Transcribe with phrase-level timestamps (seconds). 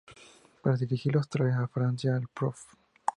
[0.61, 2.59] Para dirigirlo trae de Francia al Prof.